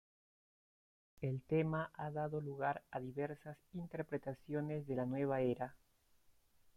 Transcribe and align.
El 1.21 1.43
tema 1.43 1.91
ha 1.93 2.09
dado 2.09 2.41
lugar 2.41 2.81
a 2.89 2.99
diversas 2.99 3.59
interpretaciones 3.73 4.87
de 4.87 4.95
la 4.95 5.05
nueva 5.05 5.41
era. 5.41 5.75